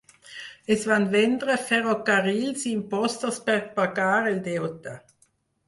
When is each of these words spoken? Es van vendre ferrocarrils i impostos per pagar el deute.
Es 0.75 0.85
van 0.91 1.05
vendre 1.15 1.57
ferrocarrils 1.65 2.65
i 2.65 2.73
impostos 2.79 3.39
per 3.51 3.61
pagar 3.79 4.11
el 4.33 4.43
deute. 4.51 4.99